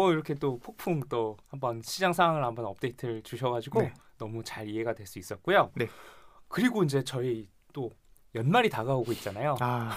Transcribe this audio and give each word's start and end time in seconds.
어 0.00 0.12
이렇게 0.12 0.34
또 0.34 0.58
폭풍 0.58 1.02
또 1.08 1.36
한번 1.48 1.82
시장 1.82 2.12
상황을 2.12 2.42
한번 2.44 2.64
업데이트를 2.64 3.22
주셔가지고 3.22 3.82
네. 3.82 3.92
너무 4.18 4.42
잘 4.42 4.68
이해가 4.68 4.94
될 4.94 5.06
수 5.06 5.18
있었고요. 5.18 5.70
네. 5.74 5.88
그리고 6.48 6.82
이제 6.82 7.02
저희 7.04 7.48
또 7.72 7.90
연말이 8.34 8.68
다가오고 8.70 9.12
있잖아요. 9.12 9.56
아, 9.60 9.90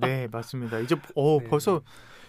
네 0.00 0.28
맞습니다. 0.32 0.78
이제 0.78 0.94
어 1.16 1.38
네. 1.40 1.48
벌써 1.48 1.80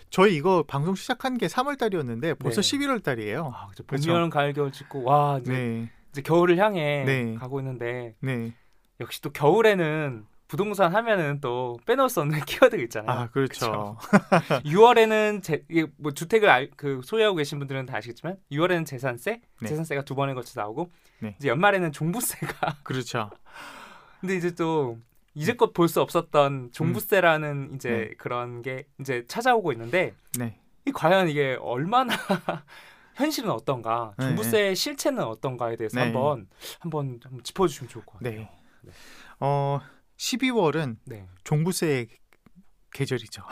저희 0.10 0.36
이거 0.36 0.64
방송 0.68 0.96
시작한 0.96 1.38
게 1.38 1.48
3월 1.48 1.78
달이었는데 1.78 2.36
벌써 2.36 2.62
네. 2.62 2.78
11월 2.78 3.04
달이에요. 3.04 3.52
아, 3.54 3.68
이제 3.74 3.84
봄, 3.84 3.88
그렇죠. 3.88 4.12
여름, 4.12 4.30
가을, 4.30 4.54
겨울 4.54 4.72
찍고 4.72 5.04
와 5.04 5.40
이제, 5.42 5.52
네, 5.52 5.90
이제 6.12 6.22
겨울을 6.22 6.58
향해 6.58 7.04
네. 7.06 7.36
가고 7.36 7.60
있는데 7.60 8.16
네. 8.22 8.54
역시 9.00 9.22
또 9.22 9.32
겨울에는 9.32 10.26
부동산 10.54 10.94
하면은 10.94 11.40
또 11.42 11.80
빼놓을 11.88 12.10
수 12.10 12.22
없는 12.22 12.42
키워드가 12.46 12.84
있잖아요. 12.84 13.10
아 13.20 13.28
그렇죠. 13.32 13.98
6월에는 14.64 15.42
제, 15.42 15.66
뭐 15.98 16.12
주택을 16.12 16.48
알, 16.48 16.70
그 16.78 17.02
소유하고 17.04 17.38
계신 17.38 17.58
분들은 17.58 17.88
다 17.88 17.98
아시겠지만 17.98 18.38
6월에는 18.52 18.86
재산세, 18.86 19.42
네. 19.62 19.68
재산세가 19.68 20.04
두 20.04 20.14
번에 20.14 20.36
걸쳐 20.36 20.62
나오고 20.62 20.92
네. 21.22 21.36
이제 21.40 21.48
연말에는 21.48 21.92
종부세가 21.92 22.78
그렇죠. 22.86 23.32
근데 24.22 24.36
이제 24.36 24.54
또 24.54 25.00
이제껏 25.34 25.74
볼 25.74 25.88
수 25.88 26.02
없었던 26.02 26.70
종부세라는 26.72 27.72
이제 27.74 27.90
네. 27.90 28.10
그런 28.20 28.62
게 28.62 28.86
이제 29.00 29.26
찾아오고 29.28 29.72
있는데 29.72 30.14
네. 30.38 30.60
이 30.86 30.92
과연 30.92 31.30
이게 31.30 31.58
얼마나 31.62 32.14
현실은 33.16 33.50
어떤가, 33.50 34.14
네, 34.20 34.28
종부세의 34.28 34.76
실체는 34.76 35.24
어떤가에 35.24 35.78
대해서 35.78 35.98
네. 35.98 36.06
한번 36.06 36.48
한번 36.80 37.20
한번 37.24 37.42
짚어주시면 37.42 37.90
좋을 37.90 38.06
것 38.06 38.20
같아요. 38.20 38.40
네. 38.42 38.50
네. 38.84 38.92
어 39.40 39.82
12월은 40.18 40.98
네, 41.06 41.28
종부세 41.44 42.08
계절이죠. 42.94 43.44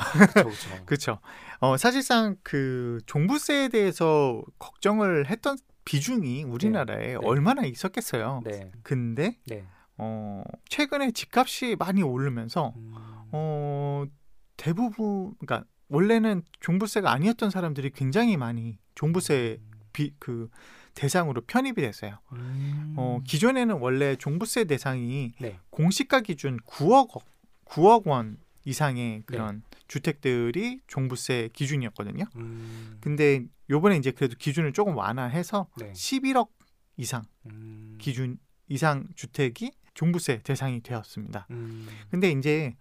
그렇죠. 0.85 1.19
어 1.59 1.77
사실상 1.77 2.37
그 2.43 2.99
종부세에 3.07 3.69
대해서 3.69 4.43
걱정을 4.59 5.29
했던 5.29 5.57
비중이 5.83 6.43
우리나라에 6.43 7.15
얼마나 7.15 7.63
있었겠어요. 7.63 8.41
네, 8.45 8.71
근데 8.83 9.39
네. 9.47 9.65
어 9.97 10.43
최근에 10.69 11.11
집값이 11.11 11.75
많이 11.77 12.03
오르면서 12.03 12.73
음, 12.77 12.93
어 13.31 14.05
대부분 14.57 15.33
그러니까 15.39 15.67
원래는 15.89 16.43
종부세가 16.59 17.11
아니었던 17.11 17.49
사람들이 17.49 17.89
굉장히 17.91 18.37
많이 18.37 18.77
종부세 18.95 19.59
비 19.91 20.13
그 20.19 20.49
대상으로 20.93 21.41
편입이 21.41 21.81
됐어요. 21.81 22.19
음, 22.33 22.93
어 22.97 23.19
기존에는 23.25 23.75
원래 23.79 24.15
종부세 24.15 24.65
대상이 24.65 25.33
네. 25.39 25.59
공시가 25.69 26.19
기준 26.21 26.57
9억 26.61 27.15
원- 27.15 27.25
9억 27.65 28.07
원 28.07 28.37
이상의 28.65 29.23
그런 29.25 29.63
주택들이 29.87 30.79
종부세 30.87 31.49
기준이었거든요. 31.53 32.25
음, 32.35 32.97
근데 33.01 33.43
요번에 33.69 33.97
이제 33.97 34.11
그래도 34.11 34.35
기준을 34.37 34.73
조금 34.73 34.95
완화해서 34.95 35.67
네. 35.77 35.91
11억 35.93 36.49
이상 36.97 37.23
음, 37.47 37.97
기준 37.99 38.37
이상 38.67 39.07
주택이 39.15 39.71
종부세 39.93 40.41
대상이 40.43 40.81
되었습니다. 40.81 41.47
음, 41.51 41.87
근데 42.09 42.29
이제 42.31 42.75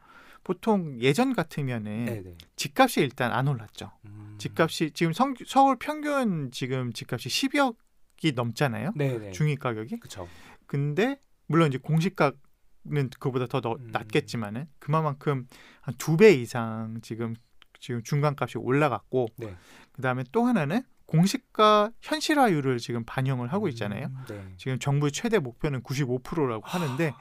보통 0.44 0.98
예전 1.00 1.34
같으면은 1.34 2.04
네, 2.04 2.22
네. 2.22 2.34
집값이 2.56 3.00
일단 3.00 3.32
안 3.32 3.48
올랐죠. 3.48 3.90
음, 4.06 4.34
집값이 4.38 4.90
지금 4.92 5.12
성, 5.12 5.34
서울 5.46 5.76
평균 5.76 6.50
지금 6.52 6.92
집값이 6.92 7.28
10억 7.28 7.76
이 8.22 8.32
넘잖아요. 8.32 8.92
네, 8.96 9.18
네. 9.18 9.30
중위 9.32 9.56
가격이. 9.56 9.98
그렇죠. 9.98 10.28
근데 10.66 11.20
물론 11.46 11.68
이제 11.68 11.78
공시가 11.78 12.32
는 12.82 13.10
그보다 13.18 13.46
더 13.46 13.60
너- 13.60 13.74
음. 13.76 13.90
낮겠지만은 13.92 14.66
그만큼 14.78 15.46
한 15.82 15.94
두 15.98 16.16
배 16.16 16.32
이상 16.32 16.98
지금 17.02 17.34
지금 17.78 18.02
중간값이 18.02 18.56
올라갔고 18.56 19.28
네. 19.36 19.54
그다음에 19.92 20.24
또 20.32 20.44
하나는 20.46 20.82
공시가 21.04 21.90
현실화율을 22.00 22.78
지금 22.78 23.04
반영을 23.04 23.52
하고 23.52 23.68
있잖아요. 23.68 24.06
음, 24.06 24.24
네. 24.28 24.54
지금 24.56 24.78
정부의 24.78 25.12
최대 25.12 25.38
목표는 25.38 25.82
95%라고 25.82 26.62
하는데 26.66 27.12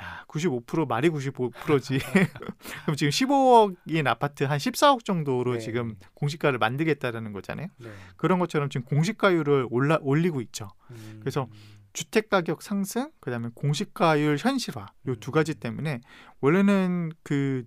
야, 0.00 0.24
95% 0.28 0.86
말이 0.86 1.08
95%지. 1.10 1.98
그럼 2.84 2.96
지금 2.96 3.10
15억인 3.10 4.06
아파트 4.06 4.44
한 4.44 4.58
14억 4.58 5.04
정도로 5.04 5.54
네. 5.54 5.58
지금 5.58 5.96
공시가를 6.14 6.58
만들겠다라는 6.58 7.32
거잖아요. 7.32 7.66
네. 7.78 7.90
그런 8.16 8.38
것처럼 8.38 8.68
지금 8.70 8.84
공시가율을 8.86 9.66
올라 9.70 9.98
올리고 10.00 10.40
있죠. 10.42 10.68
음, 10.90 11.16
그래서 11.20 11.48
주택 11.92 12.28
가격 12.28 12.62
상승, 12.62 13.10
그다음에 13.20 13.48
공시가율 13.54 14.36
현실화 14.38 14.86
요 15.08 15.14
두 15.16 15.32
가지 15.32 15.54
때문에 15.54 16.00
원래는 16.40 17.10
그 17.24 17.64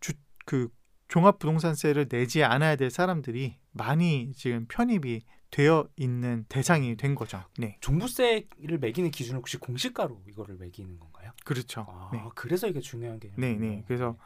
주그 0.00 0.68
종합 1.08 1.38
부동산세를 1.38 2.08
내지 2.08 2.42
않아야 2.42 2.74
될 2.76 2.90
사람들이 2.90 3.58
많이 3.72 4.32
지금 4.34 4.66
편입이 4.68 5.22
되어 5.50 5.88
있는 5.96 6.44
대상이 6.48 6.96
된 6.96 7.14
거죠. 7.16 7.42
네, 7.58 7.76
종부세를 7.80 8.78
매기는 8.80 9.10
기준은 9.10 9.38
혹시 9.38 9.56
공시가로 9.56 10.22
이거를 10.28 10.56
매기는 10.56 10.98
건가요? 10.98 11.09
그렇죠. 11.44 11.86
아, 11.88 12.10
네, 12.12 12.22
그래서 12.34 12.68
이게 12.68 12.80
중요한 12.80 13.18
개념. 13.18 13.36
네, 13.38 13.54
네. 13.54 13.84
그래서 13.86 14.16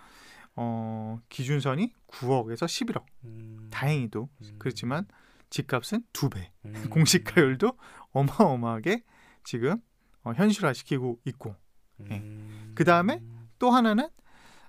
어 0.57 1.21
기준선이 1.29 1.93
9억에서 2.07 2.67
11억. 2.67 3.05
음, 3.25 3.69
다행히도 3.71 4.29
음, 4.41 4.55
그렇지만 4.59 5.07
집값은 5.51 6.05
두 6.13 6.29
배. 6.31 6.53
음, 6.65 6.73
공시가율도 6.91 7.77
어마어마하게 8.13 9.03
지금 9.43 9.79
어, 10.23 10.33
현실화시키고 10.33 11.21
있고 11.25 11.55
네. 11.99 12.21
음, 12.21 12.73
그 12.75 12.85
다음에 12.85 13.21
또 13.59 13.71
하나는 13.71 14.09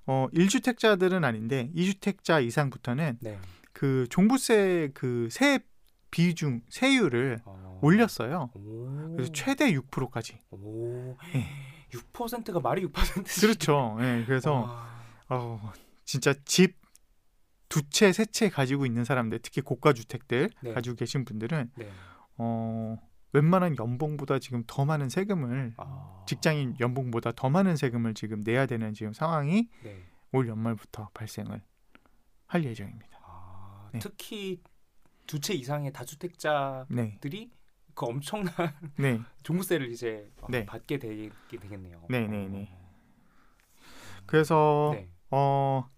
어 0.05 0.27
1주택자들은 0.33 1.23
아닌데 1.23 1.71
2주택자 1.75 2.43
이상부터는 2.43 3.17
네. 3.21 3.39
그 3.73 4.07
종부세 4.09 4.91
그세 4.93 5.59
비중 6.11 6.61
세율을 6.69 7.41
어, 7.43 7.79
올렸어요. 7.81 8.51
오, 8.53 9.15
그래서 9.15 9.31
최대 9.33 9.73
6%까지. 9.73 10.39
오, 10.51 11.17
네. 11.33 11.45
6%가 11.91 12.59
말이 12.59 12.85
6%지. 12.87 13.41
그렇죠. 13.41 13.97
예, 14.01 14.23
그래서 14.25 14.85
어, 15.29 15.71
진짜 16.05 16.33
집 16.45 16.85
두 17.67 17.81
채, 17.89 18.11
세 18.13 18.25
채 18.25 18.47
가지고 18.49 18.85
있는 18.85 19.03
사람들, 19.03 19.39
특히 19.39 19.59
고가 19.59 19.91
주택들 19.93 20.49
네. 20.61 20.73
가지고 20.73 20.95
계신 20.95 21.25
분들은 21.25 21.71
네. 21.75 21.89
어, 22.37 22.97
웬만한 23.33 23.75
연봉보다 23.77 24.37
지금 24.39 24.63
더 24.67 24.85
많은 24.85 25.09
세금을 25.09 25.73
아, 25.77 26.23
직장인 26.27 26.75
연봉보다 26.79 27.31
더 27.31 27.49
많은 27.49 27.75
세금을 27.75 28.13
지금 28.13 28.43
내야 28.43 28.65
되는 28.67 28.93
지금 28.93 29.13
상황이 29.13 29.67
네. 29.83 30.03
올 30.31 30.47
연말부터 30.47 31.09
발생을 31.13 31.61
할 32.45 32.63
예정입니다. 32.63 33.17
아, 33.23 33.89
네. 33.91 33.99
특히 33.99 34.61
두 35.25 35.39
채 35.39 35.53
이상의 35.55 35.91
다주택자들이 35.91 36.85
네, 36.95 37.49
그 37.95 38.05
엄청난 38.05 38.53
네, 38.97 39.21
종부세를 39.43 39.91
이제 39.91 40.29
어, 40.41 40.47
네. 40.49 40.65
받게 40.65 40.99
되게 40.99 41.29
되겠네요. 41.49 42.03
네, 42.09 42.27
네, 42.27 42.47
네. 42.47 42.77
그래서 44.25 44.91
네. 44.93 45.09
어 45.31 45.89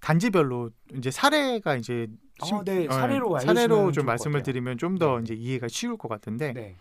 단지별로 0.00 0.70
이제 0.94 1.10
사례가 1.10 1.76
이제 1.76 2.08
아, 2.40 2.62
네. 2.64 2.86
어, 2.86 2.92
사례로 2.92 3.38
사례로 3.38 3.38
알려주면 3.38 3.68
좋을 3.68 3.92
좀것 3.92 4.04
말씀을. 4.04 4.42
드리면 4.42 4.78
좀더 4.78 5.16
네. 5.16 5.22
이제 5.22 5.34
이해가 5.34 5.68
쉬울 5.68 5.96
것 5.96 6.08
같은데 6.08 6.52
네. 6.52 6.76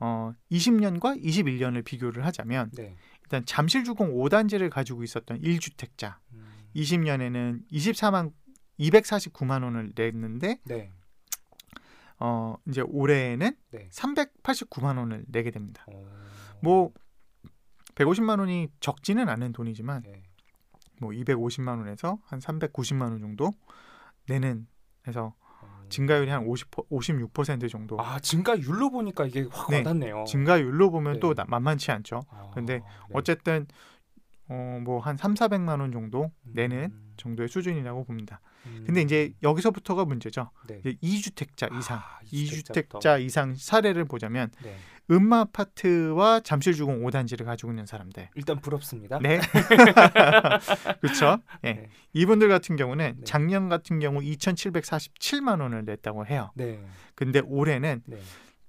어 0.00 0.32
20년과 0.50 1.22
21년을 1.22 1.84
비교를 1.84 2.26
하자면 2.26 2.70
네. 2.72 2.96
일단 3.22 3.44
잠실주공 3.46 4.14
5단지를 4.14 4.70
가지고 4.70 5.04
있었던 5.04 5.40
1주택자 5.40 6.16
음, 6.32 6.52
20년에는 6.74 7.62
24만 7.70 8.32
249만 8.80 9.62
원을 9.62 9.92
냈는데 9.94 10.58
네. 10.64 10.90
어 12.20 12.56
이제 12.68 12.82
올해에는 12.82 13.56
네. 13.70 13.88
389만 13.90 14.98
원을 14.98 15.24
내게 15.28 15.50
됩니다. 15.50 15.84
어, 15.88 16.06
뭐 16.60 16.92
150만 17.94 18.38
원이 18.38 18.68
적지는 18.80 19.28
않은 19.28 19.52
돈이지만 19.52 20.02
네. 20.02 20.22
뭐 21.00 21.10
250만 21.10 21.78
원에서 21.78 22.18
한 22.26 22.38
390만 22.38 23.02
원 23.12 23.20
정도 23.20 23.50
내는 24.28 24.66
해서 25.08 25.34
어. 25.62 25.82
증가율이 25.88 26.30
한 26.30 26.44
50, 26.46 26.70
56% 26.90 27.68
정도 27.70 27.98
아 28.00 28.18
증가율로 28.20 28.90
보니까 28.90 29.24
이게 29.24 29.46
확 29.50 29.70
네. 29.70 29.78
와닿네요. 29.78 30.24
증가율로 30.26 30.90
보면 30.90 31.14
네. 31.14 31.20
또 31.20 31.34
나- 31.34 31.44
만만치 31.48 31.90
않죠. 31.90 32.20
아, 32.28 32.50
근데 32.54 32.80
네. 32.80 32.84
어쨌든 33.12 33.66
어 34.48 34.78
뭐 34.84 34.98
한 35.00 35.16
3, 35.16 35.34
400만 35.34 35.80
원 35.80 35.92
정도 35.92 36.30
내는 36.42 36.90
음, 36.92 37.14
정도의 37.16 37.48
수준이라고 37.48 38.04
봅니다. 38.04 38.40
음. 38.66 38.84
근데 38.86 39.02
이제 39.02 39.32
여기서부터가 39.42 40.04
문제죠. 40.04 40.50
네. 40.66 40.80
이제 40.84 40.96
2주택자 41.02 41.76
이상, 41.78 41.98
아, 41.98 42.18
이주택자부터. 42.30 42.98
2주택자 42.98 43.22
이상 43.22 43.54
사례를 43.54 44.04
보자면 44.04 44.50
네. 44.62 44.76
음마 45.10 45.40
아파트와 45.40 46.40
잠실주공 46.40 47.00
5단지를 47.02 47.44
가지고 47.44 47.72
있는 47.72 47.84
사람들. 47.86 48.28
일단 48.36 48.60
부럽습니다. 48.60 49.18
네. 49.20 49.40
그렇죠. 51.00 51.38
예. 51.64 51.72
네. 51.72 51.88
이분들 52.12 52.48
같은 52.48 52.76
경우는 52.76 53.14
네. 53.18 53.24
작년 53.24 53.68
같은 53.68 53.98
경우 53.98 54.20
2,747만 54.20 55.60
원을 55.60 55.84
냈다고 55.84 56.26
해요. 56.26 56.52
네. 56.54 56.80
근데 57.16 57.40
올해는 57.44 58.02
네. 58.06 58.18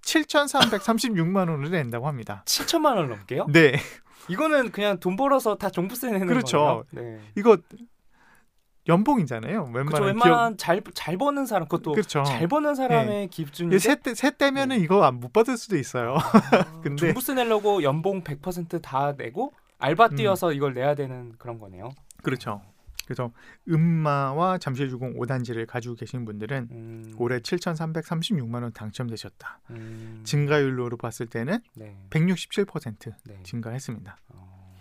7,336만 0.01 1.49
원을 1.49 1.69
낸다고 1.69 2.07
합니다. 2.07 2.43
7천만 2.45 2.95
원 2.97 3.09
넘게요? 3.09 3.45
네. 3.51 3.73
이거는 4.27 4.71
그냥 4.71 4.99
돈 4.99 5.15
벌어서 5.15 5.55
다 5.55 5.69
종부세 5.69 6.11
내는 6.11 6.27
그렇죠. 6.27 6.57
거예요. 6.57 6.83
네. 6.91 7.19
이거 7.35 7.57
연봉이잖아요. 8.87 9.63
웬만한 9.65 9.85
그렇죠. 9.85 10.03
웬만한 10.05 10.57
잘잘 10.57 11.17
버는 11.17 11.45
사람 11.45 11.67
그것도 11.67 11.91
그렇죠. 11.93 12.23
잘 12.23 12.47
버는 12.47 12.75
사람의 12.75 13.27
기준인데 13.29 13.77
세대 13.79 14.15
세대면은 14.15 14.77
네. 14.77 14.83
이거 14.83 15.03
안 15.03 15.19
못 15.19 15.31
받을 15.33 15.55
수도 15.57 15.77
있어요. 15.77 16.15
아, 16.15 16.21
근데- 16.81 16.95
종부세 17.07 17.35
내려고 17.35 17.83
연봉 17.83 18.23
100%다 18.23 19.13
내고 19.17 19.53
알바 19.77 20.07
음. 20.07 20.15
뛰어서 20.15 20.51
이걸 20.51 20.73
내야 20.73 20.95
되는 20.95 21.33
그런 21.37 21.57
거네요. 21.59 21.91
그렇죠. 22.23 22.61
그래서 23.05 23.31
음마와 23.67 24.57
잠실주공 24.57 25.15
5단지를 25.19 25.67
가지고 25.67 25.95
계신 25.95 26.23
분들은 26.23 26.67
음, 26.71 27.13
올해 27.17 27.39
7,336만 27.39 28.63
원 28.63 28.71
당첨되셨다. 28.73 29.59
음, 29.71 30.21
증가율로 30.23 30.95
봤을 30.97 31.25
때는 31.25 31.59
네. 31.75 31.97
167% 32.09 33.13
네. 33.25 33.39
증가했습니다. 33.43 34.17
어, 34.29 34.75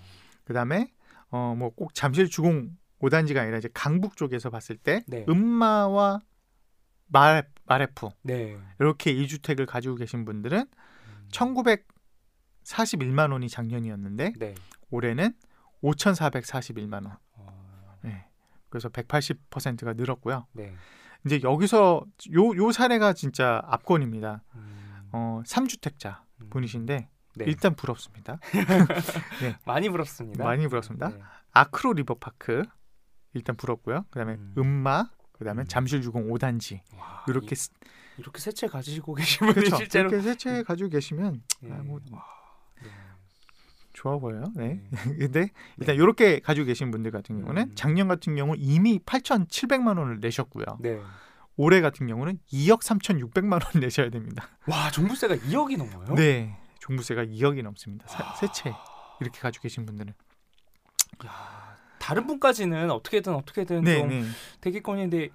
그다음에 0.45 0.91
어 1.31 1.55
뭐 1.57 1.71
꼭 1.71 1.95
잠실주공 1.95 2.77
5단지가 3.01 3.39
아니라 3.39 3.59
이제 3.59 3.69
강북 3.73 4.17
쪽에서 4.17 4.51
봤을 4.51 4.77
때 4.77 5.03
네. 5.07 5.25
음마와 5.29 6.21
말 7.07 7.49
마레프 7.67 8.09
네. 8.23 8.59
이렇게 8.79 9.15
2주택을 9.15 9.67
가지고 9.67 9.95
계신 9.97 10.25
분들은 10.25 10.59
음, 10.59 11.29
1,941만 12.65 13.33
원이 13.33 13.49
작년이었는데 13.49 14.33
네. 14.39 14.55
올해는 14.91 15.35
5,441만 15.83 17.07
원. 17.07 17.17
어, 17.35 17.99
네. 18.03 18.27
그래서 18.69 18.89
180%가 18.89 19.95
늘었고요. 19.95 20.47
네. 20.53 20.75
이제 21.27 21.41
여기서 21.43 22.05
요 22.35 22.55
요 22.57 22.73
사례가 22.73 23.13
진짜 23.13 23.61
압권입니다. 23.67 24.43
음, 24.55 25.09
어, 25.13 25.43
3주택자 25.47 26.21
음, 26.41 26.51
분이신데 26.51 27.09
네. 27.37 27.45
일단 27.47 27.75
부럽습니다. 27.75 28.39
많이 29.65 29.89
부럽습니다. 29.89 30.45
많이 30.45 30.67
부럽습니다. 30.69 31.09
네. 31.11 31.19
아크로 31.53 31.93
리버파크 31.95 32.65
일단 33.35 33.57
부럽고요. 33.57 34.05
그다음에 34.11 34.35
음. 34.35 34.55
음. 34.59 34.67
마 34.67 35.11
그다음에 35.39 35.63
음. 35.63 35.67
잠실주공 35.67 36.29
5단지 36.29 36.81
와, 36.97 37.25
이렇게 37.29 37.55
이, 37.55 38.19
이렇게 38.19 38.41
새채 38.41 38.67
가지고 38.67 39.15
계신 39.15 39.47
분이 39.47 39.55
그렇죠. 39.55 39.77
실제로 39.77 40.09
이렇게 40.09 40.23
세채 40.23 40.63
가지고 40.63 40.91
계시면 40.91 41.43
네. 41.61 41.73
아, 41.73 41.77
뭐 41.77 42.01
와, 42.13 42.25
네. 42.83 42.91
좋아 43.93 44.19
보여요. 44.19 44.45
네. 44.55 44.83
네. 44.91 44.91
근데 45.19 45.51
일단 45.79 45.95
네. 45.97 46.03
이렇게 46.03 46.41
가지고 46.41 46.67
계신 46.67 46.91
분들 46.91 47.11
같은 47.11 47.41
경우는 47.41 47.63
음. 47.63 47.75
작년 47.75 48.09
같은 48.09 48.35
경우 48.37 48.55
이미 48.59 48.99
8,700만 48.99 49.99
원을 49.99 50.21
내셨고요. 50.21 50.65
네. 50.81 51.01
올해 51.57 51.81
같은 51.81 52.07
경우는 52.07 52.39
2억 52.53 52.81
3,600만 52.81 53.53
원 53.53 53.81
내셔야 53.81 54.09
됩니다. 54.11 54.49
와, 54.67 54.91
종부세가 54.91 55.37
2억이 55.37 55.77
넘어요? 55.77 56.15
네. 56.15 56.57
종부세가 56.79 57.25
2억이 57.25 57.63
넘습니다. 57.63 58.07
아. 58.19 58.35
세채 58.37 58.73
이렇게 59.21 59.41
가지고 59.41 59.65
계신 59.65 59.85
분들은. 59.85 60.15
야, 61.27 61.60
다른 62.01 62.27
분까지는 62.27 62.91
어떻게든 62.91 63.35
어떻게든 63.35 63.85
네, 63.85 63.99
좀 63.99 64.09
네. 64.09 64.25
되겠거니인데 64.63 65.29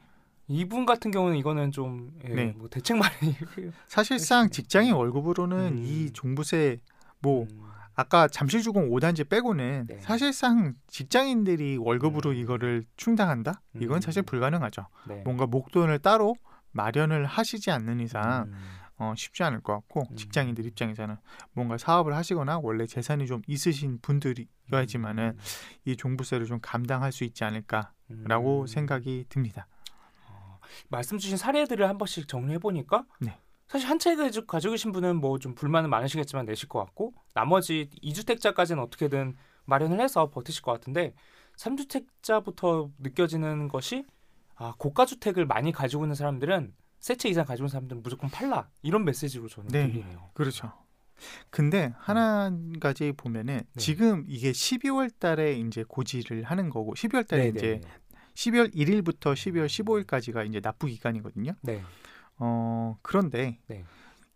이분 0.47 0.85
같은 0.85 1.11
경우는 1.11 1.37
이거는 1.37 1.71
좀 1.71 2.11
예, 2.27 2.33
네. 2.33 2.45
뭐 2.57 2.67
대책 2.67 2.97
마련이 2.97 3.35
사실상. 3.87 4.49
직장인 4.49 4.93
월급으로는 4.93 5.77
음. 5.77 5.83
이 5.85 6.11
종부세 6.11 6.79
뭐 7.19 7.43
음, 7.49 7.61
아까 7.95 8.27
잠실주공 8.27 8.89
5단지 8.89 9.29
빼고는 9.29 9.87
네. 9.87 9.99
사실상 10.01 10.73
직장인들이 10.87 11.77
월급으로 11.77 12.31
음. 12.31 12.35
이거를 12.35 12.83
충당한다? 12.97 13.61
이건 13.79 14.01
사실 14.01 14.23
음. 14.23 14.25
불가능하죠. 14.25 14.87
네. 15.07 15.21
뭔가 15.23 15.45
목돈을 15.45 15.99
따로 15.99 16.35
마련을 16.71 17.25
하시지 17.25 17.71
않는 17.71 18.01
이상 18.01 18.47
음, 18.47 18.53
어, 18.97 19.13
쉽지 19.17 19.43
않을 19.43 19.61
것 19.61 19.73
같고 19.73 20.07
음. 20.11 20.15
직장인들 20.15 20.65
입장에서는 20.65 21.17
뭔가 21.53 21.77
사업을 21.77 22.15
하시거나 22.15 22.59
원래 22.59 22.85
재산이 22.85 23.27
좀 23.27 23.41
있으신 23.47 23.99
분들이어야지만은 24.01 25.23
음, 25.29 25.39
이 25.85 25.95
종부세를 25.97 26.45
좀 26.45 26.59
감당할 26.61 27.11
수 27.11 27.23
있지 27.25 27.43
않을까라고 27.43 28.61
음. 28.61 28.67
생각이 28.67 29.25
듭니다. 29.29 29.67
어, 30.29 30.59
말씀 30.89 31.17
주신 31.17 31.37
사례들을 31.37 31.87
한 31.87 31.97
번씩 31.97 32.27
정리해 32.27 32.57
보니까 32.59 33.05
네. 33.19 33.37
사실 33.67 33.89
한 33.89 33.97
채 33.99 34.15
가지고 34.15 34.45
가지고 34.45 34.71
계신 34.73 34.91
분은 34.91 35.17
뭐 35.17 35.39
좀 35.39 35.55
불만은 35.55 35.89
많으시겠지만 35.89 36.45
내실 36.45 36.69
것 36.69 36.79
같고 36.79 37.13
나머지 37.33 37.89
2주택자까지는 38.03 38.79
어떻게든 38.81 39.35
마련을 39.65 39.99
해서 39.99 40.29
버티실 40.29 40.61
것 40.61 40.71
같은데 40.71 41.13
3주택자부터 41.57 42.91
느껴지는 42.99 43.67
것이 43.67 44.05
아, 44.55 44.73
고가 44.77 45.05
주택을 45.05 45.45
많이 45.45 45.71
가지고 45.71 46.05
있는 46.05 46.15
사람들은 46.15 46.73
세 47.05 47.15
채 47.15 47.29
이상 47.29 47.45
가지고 47.45 47.65
있는 47.65 47.71
사람들은 47.71 48.01
무조건 48.01 48.31
팔라 48.31 48.67
이런 48.81 49.05
메시지로 49.05 49.47
저는 49.47 49.69
네. 49.69 49.85
들리네요. 49.85 50.31
그렇죠. 50.33 50.73
근데 51.51 51.93
하나 51.99 52.51
가지 52.79 53.11
보면은 53.15 53.57
네. 53.57 53.79
지금 53.79 54.25
이게 54.27 54.51
12월 54.51 55.11
달에 55.19 55.53
이제 55.53 55.85
고지를 55.87 56.41
하는 56.41 56.71
거고 56.71 56.95
12월 56.95 57.27
달에 57.27 57.43
네, 57.43 57.49
이제 57.49 57.81
네, 57.83 57.89
12월 58.33 58.73
1일부터 58.73 59.33
12월 59.35 59.67
15일까지가 59.67 60.47
이제 60.49 60.59
납부 60.61 60.87
기간이거든요. 60.87 61.51
네. 61.61 61.83
어, 62.37 62.97
그런데 63.03 63.59
네. 63.67 63.85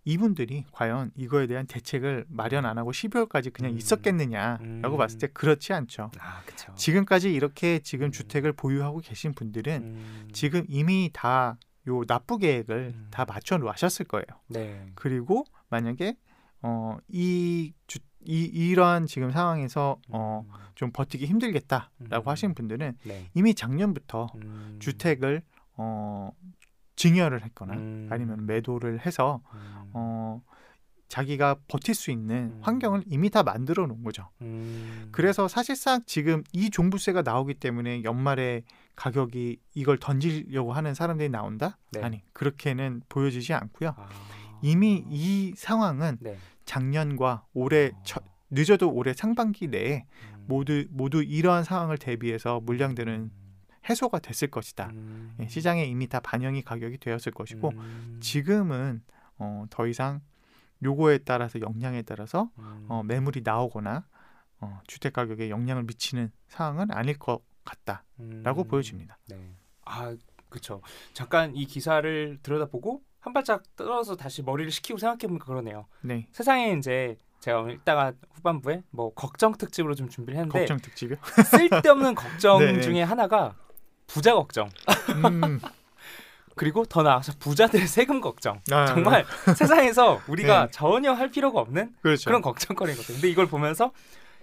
이분들이 0.05 0.65
과연 0.71 1.09
이거에 1.15 1.47
대한 1.47 1.65
대책을 1.65 2.25
마련 2.29 2.67
안 2.67 2.77
하고 2.77 2.91
12월까지 2.91 3.51
그냥 3.51 3.71
음. 3.71 3.77
있었겠느냐라고 3.79 4.95
음. 4.95 4.97
봤을 4.97 5.17
때 5.17 5.25
그렇지 5.25 5.73
않죠. 5.73 6.11
아, 6.19 6.43
그렇죠. 6.45 6.75
지금까지 6.75 7.33
이렇게 7.33 7.79
지금 7.79 8.09
음. 8.09 8.11
주택을 8.11 8.53
보유하고 8.53 8.99
계신 8.99 9.33
분들은 9.33 9.81
음, 9.81 10.27
지금 10.33 10.65
이미 10.69 11.09
다 11.11 11.57
요 11.89 12.05
납부 12.05 12.37
계획을 12.37 12.93
음. 12.95 13.07
다 13.11 13.25
맞춰 13.25 13.57
놓으셨을 13.57 14.05
거예요. 14.05 14.25
네. 14.47 14.91
그리고 14.95 15.45
만약에 15.69 16.15
어, 16.61 16.97
이, 17.07 17.73
주, 17.87 17.99
이 18.25 18.43
이러한 18.43 19.07
지금 19.07 19.31
상황에서 19.31 19.97
어, 20.09 20.45
음, 20.45 20.53
좀 20.75 20.91
버티기 20.91 21.25
힘들겠다라고 21.25 21.89
음. 22.01 22.27
하시는 22.27 22.53
분들은 22.53 22.97
네. 23.03 23.29
이미 23.33 23.53
작년부터 23.53 24.27
음, 24.35 24.77
주택을 24.79 25.41
어, 25.75 26.31
증여를 26.95 27.43
했거나 27.45 27.73
음, 27.75 28.09
아니면 28.11 28.45
매도를 28.45 29.05
해서 29.05 29.41
음, 29.53 29.91
어, 29.93 30.41
자기가 31.07 31.55
버틸 31.67 31.95
수 31.95 32.11
있는 32.11 32.53
음. 32.53 32.59
환경을 32.61 33.03
이미 33.07 33.29
다 33.29 33.41
만들어 33.41 33.87
놓은 33.87 34.03
거죠. 34.03 34.29
음, 34.41 35.07
그래서 35.11 35.47
사실상 35.47 36.01
지금 36.05 36.43
이 36.53 36.69
종부세가 36.69 37.23
나오기 37.23 37.55
때문에 37.55 38.03
연말에 38.03 38.63
가격이 38.99 39.61
이걸 39.75 39.97
던지려고 39.97 40.73
하는 40.73 40.93
사람들이 40.93 41.29
나온다? 41.29 41.77
네. 41.93 42.01
아니 42.03 42.21
그렇게는 42.33 43.01
보여지지 43.07 43.53
않고요. 43.53 43.93
아, 43.95 44.09
이미 44.61 45.05
이 45.07 45.53
상황은 45.55 46.17
네. 46.19 46.37
작년과 46.65 47.45
올해 47.53 47.91
첫- 48.03 48.23
늦어도 48.49 48.91
올해 48.91 49.13
상반기 49.13 49.67
내에 49.67 50.05
음, 50.33 50.45
모두 50.49 50.85
모두 50.89 51.23
이러한 51.23 51.63
상황을 51.63 51.97
대비해서 51.97 52.59
물량들은 52.59 53.13
음, 53.13 53.31
해소가 53.89 54.19
됐을 54.19 54.49
것이다. 54.49 54.87
음, 54.89 55.33
예, 55.39 55.47
시장에 55.47 55.85
이미 55.85 56.07
다 56.07 56.19
반영이 56.19 56.63
가격이 56.63 56.97
되었을 56.97 57.31
것이고 57.31 57.69
음, 57.69 58.17
지금은 58.21 59.01
어, 59.37 59.65
더 59.69 59.87
이상 59.87 60.19
요거에 60.83 61.19
따라서 61.19 61.61
영향에 61.61 62.01
따라서 62.01 62.51
음, 62.57 62.85
어, 62.89 63.01
매물이 63.03 63.41
나오거나 63.45 64.05
어, 64.59 64.81
주택 64.87 65.13
가격에 65.13 65.49
영향을 65.49 65.83
미치는 65.83 66.31
상황은 66.49 66.91
아닐 66.91 67.17
것 67.17 67.41
같다라고 67.63 68.63
음, 68.63 68.67
보여집니다. 68.67 69.17
네. 69.27 69.55
아, 69.85 70.15
그렇죠. 70.49 70.81
잠깐 71.13 71.55
이 71.55 71.65
기사를 71.65 72.39
들여다보고 72.41 73.01
한 73.19 73.33
발짝 73.33 73.63
떨어서 73.75 74.15
다시 74.15 74.41
머리를 74.41 74.71
식히고 74.71 74.97
생각해보니까 74.97 75.45
그러네요. 75.45 75.87
네, 76.01 76.27
세상에 76.31 76.73
이제 76.73 77.17
제가 77.39 77.69
이따가 77.71 78.13
후반부에 78.33 78.83
뭐 78.91 79.13
걱정 79.13 79.53
특집으로 79.57 79.95
좀 79.95 80.09
준비를 80.09 80.39
했는데 80.39 80.59
걱정 80.59 80.77
특집이요. 80.77 81.17
쓸데없는 81.45 82.15
걱정 82.15 82.59
네, 82.65 82.73
네. 82.73 82.81
중에 82.81 83.03
하나가 83.03 83.55
부자 84.07 84.33
걱정 84.33 84.69
음, 85.23 85.59
그리고 86.55 86.83
더 86.85 87.03
나아가서 87.03 87.33
부자들의 87.39 87.87
세금 87.87 88.21
걱정 88.21 88.61
아, 88.71 88.85
정말 88.85 89.25
세상에서 89.55 90.21
우리가 90.27 90.65
네. 90.65 90.71
전혀 90.71 91.13
할 91.13 91.29
필요가 91.29 91.59
없는 91.59 91.95
그렇죠. 92.01 92.25
그런 92.29 92.41
걱정거리거든요. 92.41 93.15
근데 93.15 93.29
이걸 93.29 93.47
보면서 93.47 93.91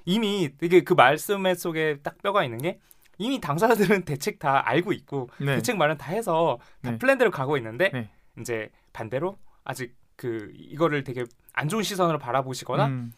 이미 0.05 0.51
이게 0.63 0.83
그 0.83 0.95
말씀 0.95 1.53
속에 1.55 1.99
딱 2.03 2.23
뼈가 2.23 2.45
있는 2.45 2.59
게 2.59 2.79
이미 3.19 3.41
당사자들은 3.41 4.05
대책 4.05 4.39
다 4.39 4.69
알고 4.69 4.93
있고 4.93 5.29
네, 5.39 5.57
대책 5.57 5.77
마련 5.77 5.97
다 5.97 6.13
해서 6.13 6.59
다 6.83 6.93
네. 6.93 6.99
플랜대로 6.99 7.31
가고 7.31 7.57
있는데 7.57 7.91
네. 7.93 8.11
이제 8.39 8.71
반대로 8.93 9.39
아직 9.65 9.95
그 10.17 10.51
이거를 10.55 11.05
되게 11.05 11.25
안 11.53 11.69
좋은 11.69 11.83
시선으로 11.83 12.19
바라보시거나 12.19 12.87
음, 12.87 13.13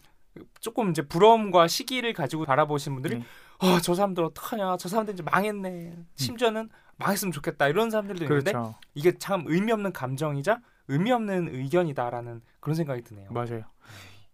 조금 0.61 0.91
이제 0.91 1.03
부러움과 1.03 1.67
시기를 1.67 2.13
가지고 2.13 2.45
바라보신 2.45 2.95
분들이 2.95 3.19
네. 3.19 3.25
아저 3.59 3.95
사람들 3.95 4.23
어떡하냐 4.25 4.77
저 4.77 4.89
사람들 4.89 5.15
이제 5.15 5.23
망했네 5.23 5.97
심지어는 6.15 6.69
망했으면 6.97 7.33
좋겠다 7.33 7.69
이런 7.69 7.91
사람들도 7.91 8.25
있는데 8.25 8.53
그렇죠. 8.53 8.75
이게 8.95 9.17
참 9.19 9.45
의미 9.47 9.73
없는 9.73 9.93
감정이자 9.93 10.61
의미 10.89 11.13
없는 11.13 11.55
의견이다라는 11.55 12.41
그런 12.61 12.75
생각이 12.75 13.03
드네요. 13.03 13.31
맞아요. 13.31 13.63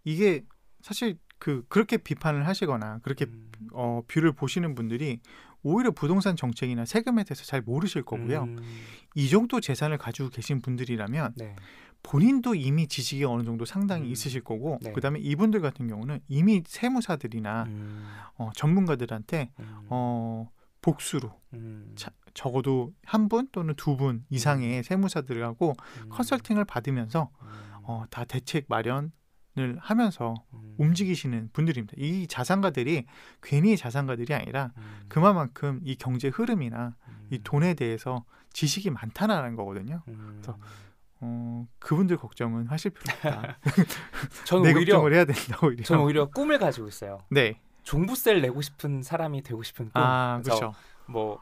이게 0.04 0.44
사실 0.82 1.18
그 1.38 1.64
그렇게 1.68 1.96
비판을 1.96 2.46
하시거나 2.46 3.00
그렇게 3.02 3.26
음, 3.26 3.50
어, 3.72 4.02
view를 4.06 4.32
보시는 4.32 4.74
분들이 4.74 5.20
오히려 5.64 5.90
부동산 5.90 6.36
정책이나 6.36 6.84
세금에 6.84 7.24
대해서 7.24 7.42
잘 7.44 7.60
모르실 7.62 8.02
거고요. 8.04 8.44
음, 8.44 8.58
이 9.16 9.28
정도 9.28 9.60
재산을 9.60 9.98
가지고 9.98 10.28
계신 10.28 10.60
분들이라면 10.60 11.32
네. 11.36 11.56
본인도 12.02 12.54
이미 12.54 12.86
지식이 12.86 13.24
어느 13.24 13.42
정도 13.44 13.64
상당히 13.64 14.06
음. 14.08 14.12
있으실 14.12 14.42
거고 14.44 14.78
네. 14.82 14.92
그다음에 14.92 15.18
이분들 15.20 15.60
같은 15.62 15.88
경우는 15.88 16.20
이미 16.28 16.62
세무사들이나 16.66 17.64
음, 17.64 18.06
어, 18.36 18.50
전문가들한테 18.54 19.50
음, 19.58 19.86
어, 19.88 20.50
복수로 20.82 21.32
음, 21.54 21.92
차- 21.96 22.10
적어도 22.34 22.92
한 23.04 23.28
분 23.28 23.48
또는 23.52 23.74
두 23.74 23.96
분 23.96 24.24
이상의 24.28 24.82
세무사들하고 24.84 25.72
음, 26.04 26.08
컨설팅을 26.10 26.66
받으면서 26.66 27.30
음, 27.40 27.48
어, 27.84 28.04
다 28.10 28.24
대책 28.24 28.66
마련 28.68 29.10
을 29.56 29.78
하면서 29.80 30.34
음, 30.52 30.74
움직이시는 30.78 31.50
분들입니다. 31.52 31.94
이 31.96 32.26
자산가들이 32.26 33.06
괜히 33.40 33.76
자산가들이 33.76 34.34
아니라 34.34 34.72
음, 34.76 35.04
그만큼 35.06 35.80
이 35.84 35.94
경제 35.94 36.26
흐름이나 36.26 36.96
음, 37.06 37.26
이 37.30 37.38
돈에 37.38 37.74
대해서 37.74 38.24
지식이 38.52 38.90
많다라는 38.90 39.54
거거든요. 39.54 40.02
음, 40.08 40.40
그래서 40.42 40.58
어, 41.20 41.68
그분들 41.78 42.16
걱정은 42.16 42.66
하실 42.66 42.90
필요 42.90 43.14
없다. 43.14 43.58
저는 44.44 44.64
내 44.64 44.74
오히려 44.74 44.94
걱정을 44.94 45.14
해야 45.14 45.24
된다 45.24 45.58
오히려. 45.62 45.84
저는 45.84 46.02
오히려 46.02 46.28
꿈을 46.30 46.58
가지고 46.58 46.88
있어요. 46.88 47.20
네. 47.30 47.60
종부세를 47.84 48.42
내고 48.42 48.60
싶은 48.60 49.02
사람이 49.02 49.42
되고 49.42 49.62
싶은 49.62 49.84
꿈. 49.84 50.02
아, 50.02 50.40
그렇죠. 50.42 50.72
뭐 51.06 51.40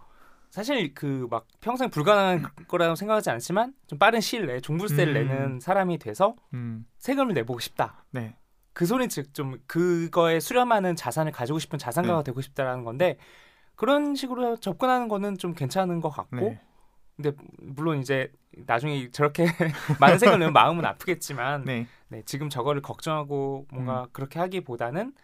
사실 0.53 0.93
그 0.93 1.27
막 1.31 1.47
평생 1.63 1.89
불가능한 1.89 2.45
거라고 2.69 2.95
생각하지 2.95 3.31
않지만 3.31 3.73
좀 3.87 3.99
빠른 3.99 4.21
시일 4.21 4.47
내에 4.47 4.61
종부세를 4.61 5.17
음. 5.17 5.29
내는 5.29 5.61
사람이 5.61 5.97
돼서 5.97 6.37
음, 6.53 6.85
세금을 6.99 7.33
내보고 7.33 7.59
싶다. 7.59 8.05
네. 8.11 8.37
그 8.75 8.85
소리 8.85 9.09
즉좀 9.09 9.61
그거에 9.67 10.41
수렴하는 10.41 10.95
자산을 10.95 11.33
가지고 11.33 11.59
싶은 11.59 11.79
자산가가 11.79 12.19
네. 12.19 12.25
되고 12.25 12.43
싶다라는 12.43 12.85
건데 12.85 13.17
그런 13.77 14.15
식으로 14.15 14.57
접근하는 14.59 15.09
거는 15.09 15.39
좀 15.39 15.55
괜찮은 15.55 16.03
것 16.03 16.11
같고 16.11 16.37
네. 16.37 16.61
근데 17.17 17.33
물론 17.59 18.01
이제 18.01 18.31
나중에 18.67 19.11
저렇게 19.11 19.47
많은 20.01 20.19
세금을 20.19 20.39
내면 20.39 20.53
마음은 20.53 20.85
아프겠지만 20.85 21.65
네. 21.65 21.87
네, 22.09 22.23
지금 22.27 22.51
저거를 22.51 22.83
걱정하고 22.83 23.67
음. 23.73 23.75
뭔가 23.75 24.07
그렇게 24.13 24.39
하기보다는 24.39 25.15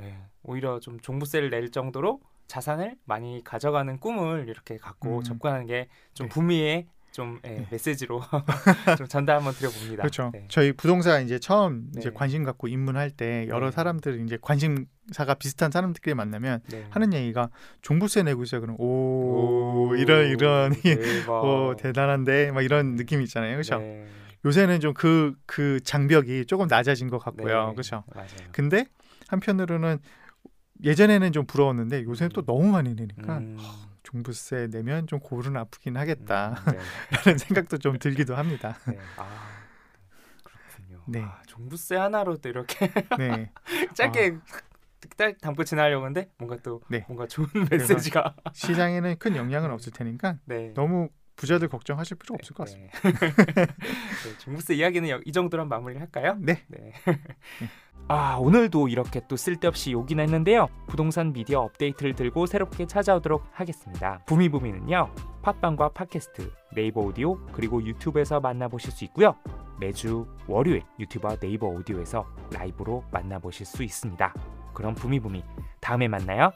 예, 0.00 0.16
오히려 0.42 0.80
좀 0.80 0.98
종부세를 1.00 1.50
낼 1.50 1.70
정도로 1.70 2.20
자산을 2.48 2.96
많이 3.04 3.42
가져가는 3.44 4.00
꿈을 4.00 4.46
이렇게 4.48 4.76
갖고 4.78 5.18
음. 5.18 5.22
접근하는 5.22 5.66
게좀 5.66 6.26
네. 6.26 6.28
부미의 6.28 6.86
좀 7.12 7.40
예, 7.44 7.48
네. 7.48 7.66
메시지로 7.70 8.22
좀 8.98 9.06
전달 9.06 9.36
한번 9.36 9.52
드려봅니다. 9.54 10.02
그렇죠. 10.02 10.30
네. 10.32 10.44
저희 10.48 10.72
부동산 10.72 11.24
이제 11.24 11.38
처음 11.38 11.88
이제 11.96 12.10
네. 12.10 12.14
관심 12.14 12.44
갖고 12.44 12.68
입문할 12.68 13.10
때 13.10 13.46
여러 13.48 13.66
네. 13.66 13.72
사람들 13.72 14.24
이제 14.24 14.38
관심사가 14.40 15.34
비슷한 15.34 15.70
사람들끼리 15.70 16.14
만나면 16.14 16.60
네. 16.70 16.86
하는 16.90 17.12
얘기가 17.12 17.50
종부세 17.82 18.22
내고 18.22 18.42
있어요. 18.42 18.60
그럼 18.60 18.76
오, 18.78 19.94
이런 19.96 20.28
이런 20.28 20.72
대박. 20.74 21.32
어, 21.32 21.76
대단한데 21.78 22.52
막 22.52 22.62
이런 22.62 22.96
느낌이 22.96 23.24
있잖아요. 23.24 23.52
그렇죠? 23.52 23.78
네. 23.78 24.06
요새는 24.44 24.80
좀그그 24.80 25.80
장벽이 25.82 26.46
조금 26.46 26.66
낮아진 26.68 27.10
것 27.10 27.18
같고요. 27.18 27.68
네. 27.68 27.72
그렇죠? 27.72 28.04
맞아요. 28.14 28.28
근데 28.52 28.86
한편으로는 29.28 29.98
예전에는 30.84 31.32
좀 31.32 31.46
부러웠는데 31.46 32.04
요새는 32.04 32.30
또 32.32 32.42
너무 32.44 32.70
많이 32.70 32.94
내니까 32.94 33.38
음, 33.38 33.56
종부세 34.02 34.68
내면 34.70 35.06
좀 35.06 35.18
골은 35.20 35.56
아프긴 35.56 35.96
하겠다라는 35.96 36.56
음, 36.66 37.24
네. 37.24 37.38
생각도 37.38 37.78
좀 37.78 37.98
들기도 37.98 38.36
합니다. 38.36 38.78
네. 38.86 38.98
아. 39.16 39.58
네. 41.06 41.22
아, 41.22 41.40
종부세 41.46 41.96
하나로도 41.96 42.48
이렇게 42.48 42.76
네. 43.18 43.50
짧게 43.94 44.38
딱 45.16 45.38
담고 45.40 45.64
지나려고 45.64 46.04
하는데 46.04 46.30
뭔가 46.36 46.56
또 46.62 46.82
네. 46.88 47.04
뭔가 47.08 47.26
좋은 47.26 47.48
메시지가 47.70 48.36
시장에는 48.52 49.16
큰 49.18 49.36
영향은 49.36 49.70
없을 49.70 49.92
테니까 49.92 50.38
네. 50.44 50.72
너무 50.74 51.08
부자들 51.38 51.68
걱정하실 51.68 52.18
필요 52.18 52.34
없을 52.34 52.54
것 52.54 52.64
같습니다. 52.64 52.98
네. 53.00 53.12
네, 53.66 54.38
종부세 54.38 54.74
이야기는 54.74 55.08
여- 55.08 55.20
이 55.24 55.32
정도로 55.32 55.62
한 55.62 55.68
마무리를 55.68 56.00
할까요? 56.02 56.36
네. 56.40 56.62
네. 56.66 56.92
아 58.08 58.36
오늘도 58.36 58.88
이렇게 58.88 59.20
또 59.28 59.36
쓸데없이 59.36 59.92
욕이나 59.92 60.22
했는데요. 60.22 60.68
부동산 60.88 61.32
미디어 61.32 61.60
업데이트를 61.60 62.14
들고 62.14 62.46
새롭게 62.46 62.86
찾아오도록 62.86 63.44
하겠습니다. 63.52 64.20
부미부미는요. 64.26 65.14
팟빵과 65.42 65.90
팟캐스트, 65.90 66.50
네이버 66.74 67.02
오디오 67.02 67.38
그리고 67.52 67.82
유튜브에서 67.84 68.40
만나보실 68.40 68.90
수 68.92 69.04
있고요. 69.04 69.36
매주 69.78 70.26
월요일 70.46 70.82
유튜브와 70.98 71.36
네이버 71.36 71.66
오디오에서 71.68 72.26
라이브로 72.52 73.04
만나보실 73.12 73.64
수 73.66 73.82
있습니다. 73.84 74.34
그럼 74.74 74.94
부미부미 74.94 75.44
다음에 75.80 76.08
만나요. 76.08 76.50